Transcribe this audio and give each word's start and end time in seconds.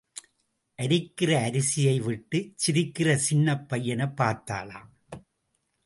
அரிக்கிற 0.79 1.31
அரிசியை 1.47 2.01
விட்டுச் 2.01 2.53
சிரிக்கிற 2.57 3.15
சின்னப் 3.15 3.69
பையனைப் 3.69 4.21
பார்த்தாளாம். 4.21 4.89